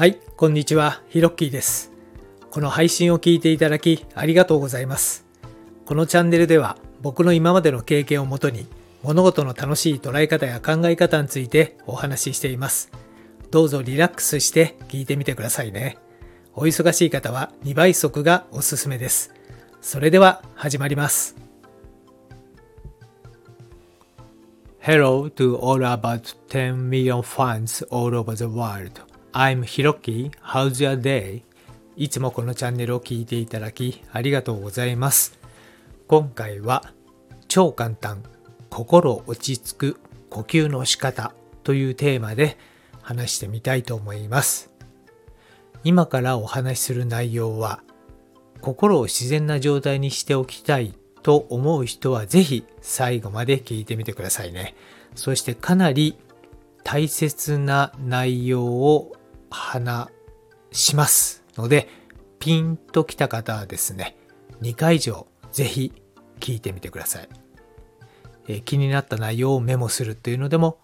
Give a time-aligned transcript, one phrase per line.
[0.00, 1.92] はい、こんにちは、ヒロッキーです。
[2.50, 5.26] この配信を聞いていただきありがとうございます。
[5.84, 8.66] このチャンネルでは僕の今までの経験をもとに
[9.02, 12.90] 物事の楽しい捉え方や考え方についてお話ししています。
[13.50, 15.98] どうぞリラックスして聞いてみてくださいね。
[16.54, 19.34] お忙しい方は2倍速がおすすめです。
[19.82, 21.36] それでは始まります。
[24.80, 29.09] Hello to all about 10 million fans all over the world.
[29.32, 30.32] I'm Hiroki.
[30.42, 31.42] How's your day?
[31.96, 35.38] いつもこのチャンネルを聞いていただきありがとうございます。
[36.08, 36.92] 今回は
[37.46, 38.24] 超簡単
[38.70, 42.58] 心落ち着く呼吸の仕方というテーマで
[43.02, 44.70] 話してみたいと思います。
[45.84, 47.82] 今からお話しする内容は
[48.60, 54.74] 心を自然な状態にしておきたいと思う人はぜひ最後まで聞いてみてくださいね。
[55.14, 56.18] そしてかなり
[56.82, 59.12] 大切な内容を
[59.50, 60.08] 話
[60.72, 61.88] しますので、
[62.38, 64.16] ピンときた方はですね、
[64.62, 65.92] 2回以上ぜひ
[66.38, 67.28] 聞いてみてください。
[68.48, 70.78] え気になった内容をメモするというのでも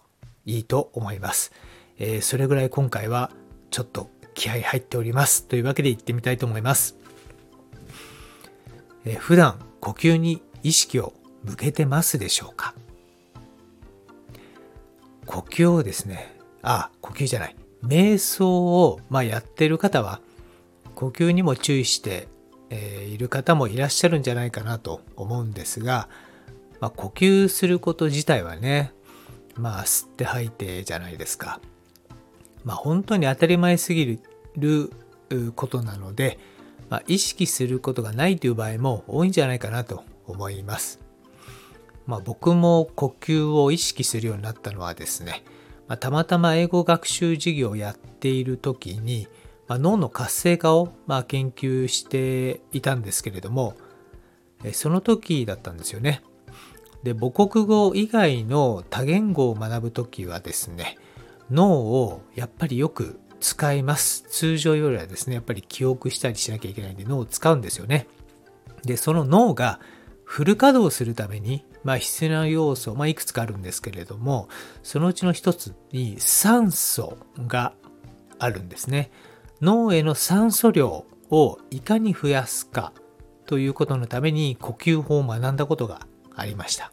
[0.45, 1.51] いいと思います。
[1.99, 3.31] えそれぐらい今回は
[3.71, 5.45] ちょっと気合入っております。
[5.45, 6.95] というわけで行ってみたいと思います。
[9.05, 12.73] えー普段呼吸に意識を向けてますでしょうか？
[15.25, 17.55] 呼吸をですね、あ、呼吸じゃない。
[17.83, 20.21] 瞑想を、まあ、やってる方は、
[20.95, 22.27] 呼吸にも注意して、
[22.69, 26.09] えいる方もいらっしゃるんじゃないかなと思うんですが、
[26.79, 28.93] まあ、呼吸すること自体はね、
[29.55, 31.59] まあ、吸って吐いてじゃないですか。
[32.63, 34.19] まあ、本当に当たり前すぎ
[34.59, 34.91] る
[35.55, 36.39] ことなので、
[36.89, 40.99] まあ、意識することがないという場合も多いんじゃないかなと思います。
[42.05, 45.43] まあ、僕も呼吸を意識するようになったのはですね、
[45.87, 49.27] まあ、たまたま英語学習授業をやっている時に、
[49.67, 53.75] まあ、脳の活性化をまあ研究していたんですけれども、
[54.73, 56.21] その時だったんですよね。
[57.03, 60.97] で母国語以外の多言語を学ぶ時はですね
[61.51, 68.07] 脳をやっぱりよく使います通常よりはですねやっぱり記憶したりしなきゃいけないんで脳を使うんですよね
[68.83, 69.79] でその脳が
[70.23, 74.49] フル稼働するために、まあ、必要な要素、まあ、いくつかあるんですけれども
[74.83, 77.17] そのうちの一つに酸素
[77.47, 77.75] が
[78.39, 79.09] あるんですね。
[79.61, 82.91] 脳への酸素量をいかに増やすか
[83.45, 86.05] ということのために呼吸法を学んだことが
[86.35, 86.91] ありました。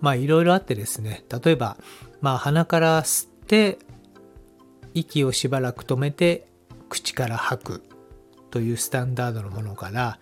[0.00, 1.76] まあいろいろあってですね例えば、
[2.22, 3.80] まあ、鼻から吸って
[4.94, 6.48] 息をしばらく止めて
[6.88, 7.82] 口から吐く
[8.50, 10.18] というスタンダードのものから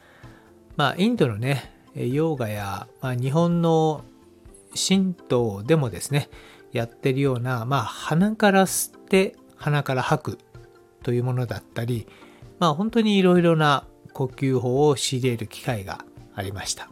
[0.76, 4.04] まあインドのねヨーガや、まあ、日本の
[4.74, 6.28] 神道でもですね
[6.72, 10.38] やってるような、まあ、鼻から吸って鼻から吐く
[11.02, 12.06] というものだったり
[12.58, 16.90] まあ本当にいろいろな呼吸法を知り得る機会がありました。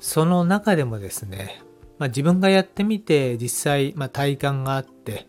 [0.00, 1.62] その中でもですね、
[1.98, 5.28] まあ、自分がやってみて実際、まあ、体感があって、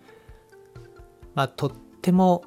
[1.36, 1.72] まあ、とっ
[2.02, 2.46] ても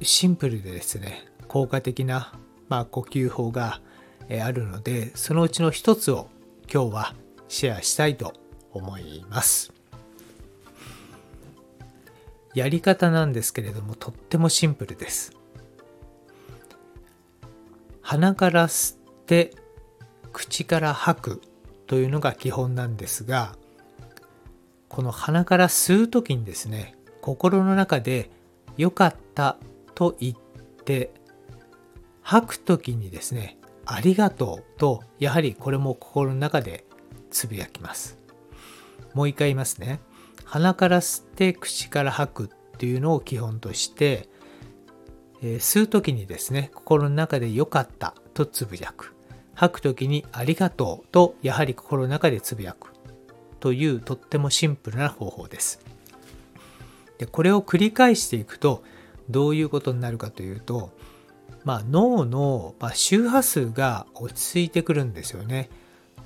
[0.00, 2.32] シンプルでですね効果的な、
[2.68, 3.82] まあ、呼吸法が
[4.38, 6.28] あるのでそのうちの一つを
[6.72, 7.14] 今日は
[7.48, 8.32] シェアしたいと
[8.72, 9.72] 思います。
[12.54, 15.32] やり方なんですけれどもとってもシンプルです。
[18.02, 19.52] 鼻から吸って
[20.32, 21.42] 口から吐く
[21.86, 23.56] というのが基本なんですが
[24.88, 28.30] この鼻から吸う時にですね心の中で
[28.76, 29.58] 「良かった」
[29.94, 30.34] と言っ
[30.84, 31.12] て
[32.22, 33.58] 吐く時にですね
[33.92, 36.84] 「ありがとう」とやはりこれも心の中で
[37.30, 38.18] つぶやきます。
[39.14, 40.00] もう一回言いますね。
[40.44, 44.28] 鼻から吸って口から吐くっていうのを基本として
[45.42, 49.14] えー吸う時にですね心の中で良かったとつぶやく。
[49.54, 52.92] 吐く時にありがとうとやはり心の中でつぶやく。
[53.58, 55.80] というとってもシンプルな方法です。
[57.18, 58.82] でこれを繰り返していくと
[59.28, 60.90] どういうことになるかというと、
[61.70, 65.70] まあ、脳の、ま、周波数が落ち着いてくるんですよね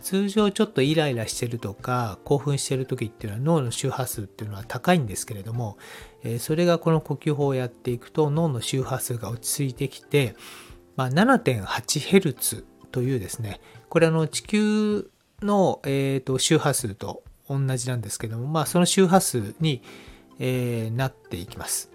[0.01, 5.77] 通常ちょっとイライラしてるとか興奮してる時っていうのは脳の周波数っていうのは高いんですけれども、
[6.23, 10.35] えそれがこの呼吸法をやっていくと脳の周波数が落ち着いてきて、
[10.97, 13.61] まあ、7.8Hz というですね
[13.91, 15.11] これあの地球
[15.43, 19.83] の、えーと周波数と同じなんですけども、まあ、その周波数に、
[20.39, 21.94] えなっていきます。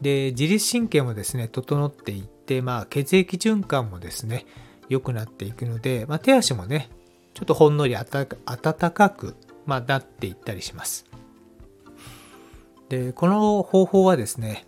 [0.00, 4.46] で自律神経もですね整っていって、まあ、血液循環もですね
[4.88, 6.90] 良くなっていくので、まあ、手足もね
[7.34, 9.36] ちょっとほんのりあた暖かく、
[9.66, 11.06] まあ、なっていったりします。
[12.88, 14.66] でこの方法はですね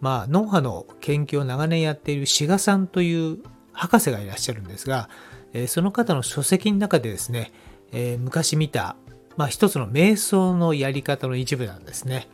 [0.00, 3.38] まあ脳波の研究を長年やっている志賀さんという
[3.72, 5.08] 博士がいらっしゃるんですが、
[5.52, 7.52] えその方の書籍の中でですね、
[7.92, 8.96] え昔見た、
[9.36, 12.28] まあ、一つの瞑想のやり方の一部なんですね。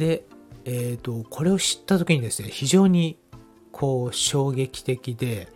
[0.00, 0.24] で、
[0.64, 3.18] えーと、これを知った時にですね非常に
[3.70, 5.48] こう衝撃的で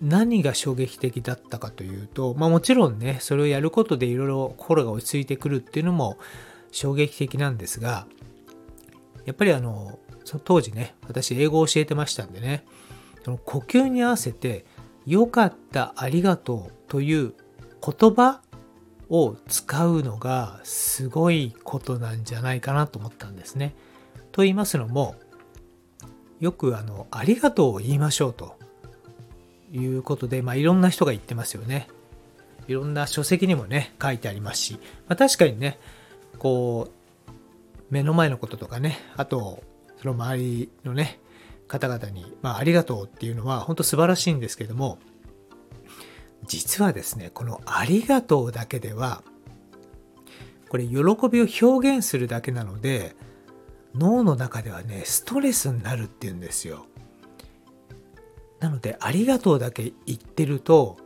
[0.00, 6.16] 何が衝撃的だったかというと、まあ、もちろんねそれをやることでいろいろ心が落ち着いてくるっていうのも
[6.70, 8.06] 衝撃的なんですが
[9.26, 12.64] やっぱりあのその当時ね私英語を教えてましたんでね
[13.24, 14.64] その呼吸に合わせて
[15.06, 17.34] 「よかったありがとう」という
[17.84, 18.40] 言葉
[19.10, 23.74] を使うのがすごいことなんじゃないかなと思ったんですね。
[24.32, 25.16] と言いますのも
[26.38, 28.56] よくあの「ありがとう」を言いましょうと
[29.72, 31.88] いうことで、まあ、いろんな人が言ってますよね。
[32.68, 34.78] いろんな書籍にもね書いてありますし、
[35.08, 35.80] まあ、確かにね
[36.38, 37.30] こう
[37.90, 39.64] 目の前のこととかねあと
[40.00, 41.18] その周りのね
[41.66, 44.98] 方々に、まあ、ありがとうっていうのは本当素晴らしいんですけども
[46.46, 49.22] 実はですねこの「ありがとう」だけでは
[50.68, 53.16] これ喜びを表現するだけなので
[53.94, 56.86] 脳の中ではねストレスになるっていうんですよ。
[58.60, 60.98] なので「ありがとう」だけ言ってると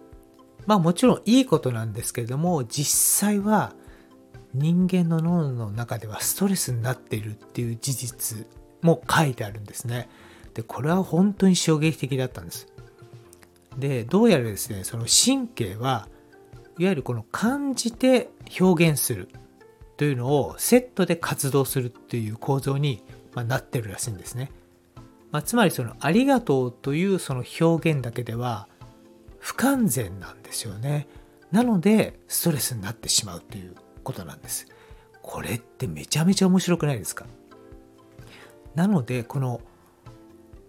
[0.66, 2.94] まあもちろんいいことなんですけれども実
[3.26, 3.74] 際は
[4.52, 8.46] 人間の脳の中ではストレスになっているっていう事実
[8.82, 10.08] も書いてあるんですね。
[10.54, 12.68] でこれは本当に衝撃的だったんです。
[13.78, 16.08] でどうやらですねその神経は
[16.78, 18.30] いわゆるこの感じて
[18.60, 19.28] 表現する
[19.96, 23.02] というのをセットで活動するっていう構造に
[23.34, 24.50] なってるらしいんですね、
[25.30, 28.68] まあ、つまりそのありがとうというその表現だけでは
[29.38, 31.06] 不完全なんですよね。
[31.52, 34.66] なのでストレスになってしまうということなんです。
[35.22, 37.26] これってめちゃめちゃ面白くないですか？
[38.74, 39.60] なのでこの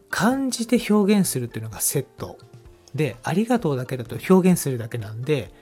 [0.10, 2.38] 感じて表現するっていうのがセット。
[2.96, 5.54] で、ありがとうだけだと表現するだけなんで、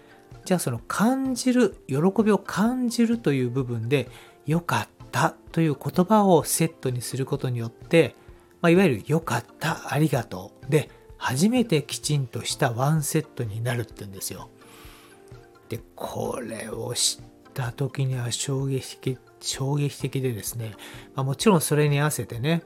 [0.46, 4.10] じゃあその感じる、喜びを感じるという部分で、
[4.46, 8.16] よかったという言葉をセットにすることによって、
[8.62, 14.50] まあ、いわゆるよかった、ありがとうで、初めてきちんとしたワンセットになるって言うんですよ。
[15.70, 20.76] で、これを知った時には衝撃的、衝撃的でですね、
[21.16, 22.64] まあ、もちろんそれに合わせてね、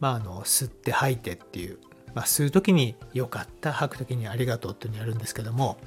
[0.00, 1.78] まあ、あの、吸って吐いてっていう、
[2.14, 5.78] まあ、吸う時に良かった吐く時にありがとうっていうのをやるんですけども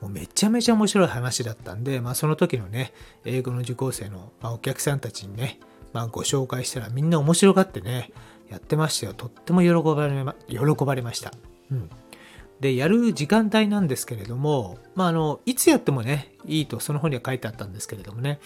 [0.00, 2.92] もうめちゃめちゃ面白い話だったんで、まあ、その時のね
[3.24, 5.58] 英語の受講生の、まあ、お客さんたちにね、
[5.92, 8.10] まあ、ご紹介したらみんな面白がってね
[8.50, 11.32] やってましたよとっても喜ばれま喜ばれました。
[11.70, 11.90] うん
[12.60, 18.38] で、やる時間帯なんですけれども、まあ、あの、いつやってもね、いいとその本には書いてあったんですけれどもね、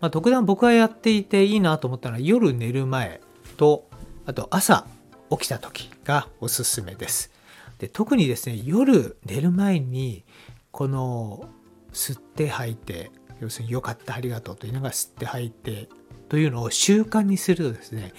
[0.00, 3.20] まあ、特段僕がやっていていいなと思ったのは夜寝る前
[3.56, 3.88] と、
[4.26, 4.86] あと朝
[5.30, 7.30] 起きた時がおすすめです。
[7.78, 10.24] で特にですね夜寝る前に
[10.70, 11.48] この
[11.92, 13.10] 吸って吐いて
[13.40, 15.88] 要するに良かったありがとうと言いなが吸って吐いて
[16.28, 18.12] というのを習慣にするとですね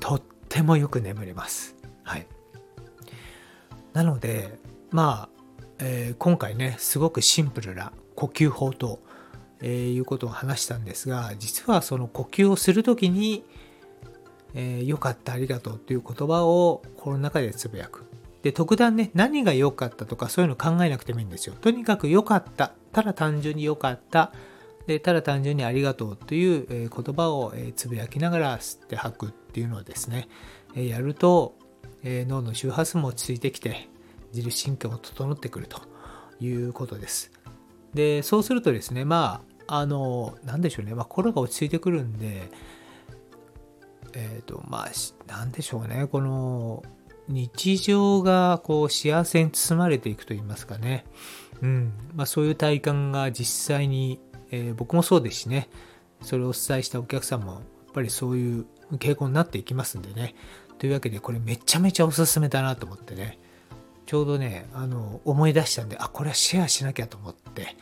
[0.00, 1.76] とってもよく眠れます。
[2.02, 2.26] はい、
[3.92, 4.58] なので
[4.90, 9.00] まあ、えー、今回ねすごくシンプルな呼吸法と、
[9.60, 13.44] えー、いうことを話したんですが実はその呼吸をする時に
[14.54, 18.04] えー、よかった、ありがとうっていう言葉を心の中でつぶやく。
[18.42, 21.54] で、特段ね、何が良かったとかそういうの考えなくてもいいんですよ。
[21.60, 22.72] とにかく良かった。
[22.92, 24.32] ただ単純に良かった。
[24.86, 30.28] で、ただ単純にありがとうという、え言葉を、えつぶやきながら吸って吐くっていうのをですね、
[30.76, 31.56] えやると、
[32.02, 33.88] え脳の周波数も落ち着いてきて、
[34.34, 35.80] 自律神経も整ってくると
[36.40, 37.32] いうことです。
[37.94, 42.50] で、そうするとですね、まあ、あの、なんでしょうね、まあ、心が落ち着いてくるんで、
[44.14, 44.90] えっ、ー、と、まあ、
[45.30, 46.82] なんでしょうね、この、
[47.28, 51.06] 日常がこう幸せに包まれていくと言いますかね。
[51.62, 51.92] うん。
[52.14, 55.68] まあそういう体感が実際に、えー、僕もそうですしね、
[56.20, 57.62] それをお伝えしたお客さんもやっ
[57.94, 60.34] ぱりそういう傾向になっていきますんでね。
[60.78, 63.38] というわけでこれめちゃめちゃおすすめだなと思ってね、
[64.06, 67.76] ちょうどね、あの、思い出したんで、あ、これはシェアしなきゃと思って、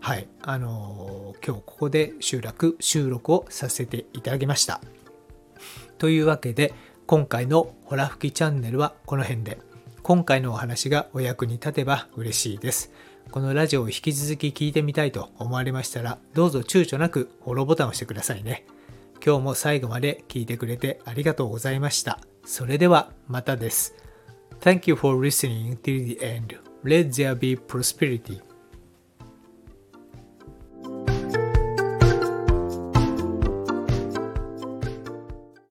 [0.00, 4.80] はい、あの今日ここで収録、収録をさせていただきました。
[5.98, 6.72] というわけで
[7.06, 9.58] 今回のホラ吹きチャンネルはこの辺で。
[10.02, 12.92] 今回のお話がお役に立てば嬉しいです。
[13.30, 18.64] このラジオを引き続き聞いてみたいと思われましたらどうぞ躊躇なくフォローボタンを押してくださいね。
[19.24, 22.20] 今日も最後まで聞いてくれてありがとうございました。
[22.46, 23.94] それではまたです。
[24.60, 26.58] Thank you for listening till the end.
[26.84, 28.47] Let there be prosperity.